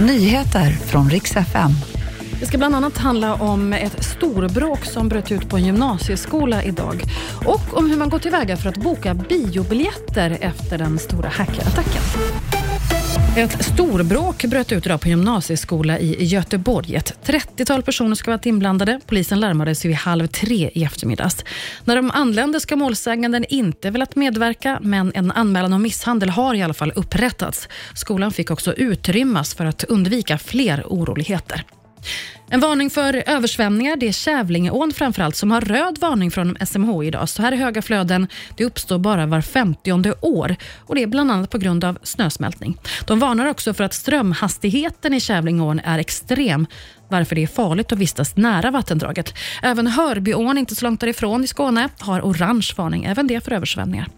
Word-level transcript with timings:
Nyheter 0.00 0.70
från 0.70 1.10
riks 1.10 1.36
FM. 1.36 1.70
Det 2.40 2.46
ska 2.46 2.58
bland 2.58 2.74
annat 2.74 2.98
handla 2.98 3.34
om 3.34 3.72
ett 3.72 4.04
storbråk 4.04 4.84
som 4.84 5.08
bröt 5.08 5.32
ut 5.32 5.48
på 5.48 5.56
en 5.56 5.64
gymnasieskola 5.64 6.62
idag 6.62 7.02
och 7.44 7.78
om 7.78 7.90
hur 7.90 7.96
man 7.96 8.08
går 8.08 8.18
tillväga 8.18 8.56
för 8.56 8.68
att 8.68 8.76
boka 8.76 9.14
biobiljetter 9.14 10.38
efter 10.40 10.78
den 10.78 10.98
stora 10.98 11.28
hackerattacken. 11.28 12.02
Ett 13.38 13.64
storbråk 13.64 14.44
bröt 14.44 14.72
ut 14.72 14.86
idag 14.86 15.00
på 15.00 15.06
en 15.06 15.10
gymnasieskola 15.10 15.98
i 15.98 16.24
Göteborg. 16.24 16.94
Ett 16.94 17.18
30-tal 17.24 17.82
personer 17.82 18.14
ska 18.14 18.30
ha 18.30 18.36
varit 18.36 18.46
inblandade. 18.46 19.00
Polisen 19.06 19.40
larmades 19.40 19.84
vid 19.84 19.94
halv 19.94 20.26
tre 20.26 20.70
i 20.74 20.84
eftermiddags. 20.84 21.44
När 21.84 21.96
de 21.96 22.10
anlände 22.10 22.60
ska 22.60 22.76
målsäganden 22.76 23.44
inte 23.48 23.90
velat 23.90 24.16
medverka, 24.16 24.78
men 24.82 25.12
en 25.14 25.30
anmälan 25.30 25.72
om 25.72 25.82
misshandel 25.82 26.30
har 26.30 26.54
i 26.54 26.62
alla 26.62 26.74
fall 26.74 26.92
upprättats. 26.94 27.68
Skolan 27.94 28.32
fick 28.32 28.50
också 28.50 28.74
utrymmas 28.74 29.54
för 29.54 29.64
att 29.64 29.84
undvika 29.84 30.38
fler 30.38 30.82
oroligheter. 30.86 31.64
En 32.50 32.60
varning 32.60 32.90
för 32.90 33.22
översvämningar. 33.26 33.96
Det 33.96 34.08
är 34.08 34.12
Kävlingeån 34.12 34.92
framförallt 34.92 35.36
som 35.36 35.50
har 35.50 35.60
röd 35.60 35.98
varning 36.00 36.30
från 36.30 36.56
SMHI 36.66 37.06
idag. 37.06 37.28
Så 37.28 37.42
här 37.42 37.52
höga 37.52 37.82
flöden 37.82 38.28
det 38.56 38.64
uppstår 38.64 38.98
bara 38.98 39.26
var 39.26 39.40
femtionde 39.40 40.14
år 40.20 40.56
och 40.78 40.94
det 40.94 41.02
är 41.02 41.06
bland 41.06 41.30
annat 41.30 41.50
på 41.50 41.58
grund 41.58 41.84
av 41.84 41.98
snösmältning. 42.02 42.76
De 43.06 43.18
varnar 43.18 43.46
också 43.46 43.74
för 43.74 43.84
att 43.84 43.94
strömhastigheten 43.94 45.14
i 45.14 45.20
Kävlingeån 45.20 45.80
är 45.84 45.98
extrem 45.98 46.66
varför 47.08 47.34
det 47.34 47.42
är 47.42 47.46
farligt 47.46 47.92
att 47.92 47.98
vistas 47.98 48.36
nära 48.36 48.70
vattendraget. 48.70 49.34
Även 49.62 49.86
Hörbyån, 49.86 50.58
inte 50.58 50.74
så 50.74 50.84
långt 50.84 51.00
därifrån 51.00 51.44
i 51.44 51.46
Skåne, 51.46 51.88
har 51.98 52.20
orange 52.20 52.68
varning, 52.76 53.04
även 53.04 53.26
det 53.26 53.44
för 53.44 53.52
översvämningar. 53.52 54.08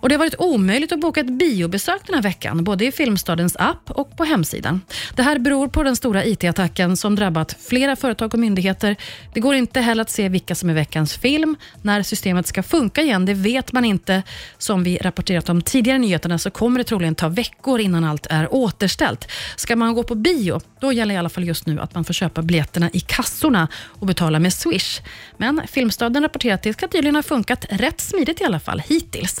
Och 0.00 0.08
Det 0.08 0.14
har 0.14 0.18
varit 0.18 0.34
omöjligt 0.38 0.92
att 0.92 1.00
boka 1.00 1.20
ett 1.20 1.32
biobesök 1.32 2.00
den 2.06 2.14
här 2.14 2.22
veckan, 2.22 2.64
både 2.64 2.84
i 2.84 2.92
Filmstadens 2.92 3.56
app 3.56 3.90
och 3.90 4.16
på 4.16 4.24
hemsidan. 4.24 4.80
Det 5.14 5.22
här 5.22 5.38
beror 5.38 5.68
på 5.68 5.82
den 5.82 5.96
stora 5.96 6.24
IT-attacken 6.24 6.96
som 6.96 7.14
drabbat 7.14 7.56
flera 7.68 7.96
företag 7.96 8.34
och 8.34 8.40
myndigheter. 8.40 8.96
Det 9.34 9.40
går 9.40 9.54
inte 9.54 9.80
heller 9.80 10.02
att 10.02 10.10
se 10.10 10.28
vilka 10.28 10.54
som 10.54 10.70
är 10.70 10.74
veckans 10.74 11.14
film. 11.14 11.56
När 11.82 12.02
systemet 12.02 12.46
ska 12.46 12.62
funka 12.62 13.02
igen, 13.02 13.26
det 13.26 13.34
vet 13.34 13.72
man 13.72 13.84
inte. 13.84 14.22
Som 14.58 14.82
vi 14.82 14.96
rapporterat 14.96 15.48
om 15.48 15.62
tidigare 15.62 15.96
i 15.96 16.00
nyheterna 16.00 16.38
så 16.38 16.50
kommer 16.50 16.78
det 16.78 16.84
troligen 16.84 17.14
ta 17.14 17.28
veckor 17.28 17.80
innan 17.80 18.04
allt 18.04 18.26
är 18.30 18.54
återställt. 18.54 19.28
Ska 19.56 19.76
man 19.76 19.94
gå 19.94 20.02
på 20.02 20.14
bio, 20.14 20.60
då 20.80 20.92
gäller 20.92 21.14
i 21.14 21.18
alla 21.18 21.28
fall 21.28 21.44
just 21.44 21.66
nu 21.66 21.80
att 21.80 21.94
man 21.94 22.04
får 22.04 22.14
köpa 22.14 22.42
biljetterna 22.42 22.90
i 22.92 23.00
kassorna 23.00 23.68
och 23.86 24.06
betala 24.06 24.38
med 24.38 24.52
Swish. 24.52 25.00
Men 25.36 25.62
Filmstaden 25.66 26.22
rapporterar 26.22 26.54
att 26.54 26.62
det 26.62 26.72
ska 26.72 26.88
tydligen 26.88 27.14
ha 27.14 27.22
funkat 27.22 27.66
rätt 27.70 28.00
smidigt 28.00 28.40
i 28.40 28.44
alla 28.44 28.60
fall 28.60 28.82
hittills. 28.88 29.40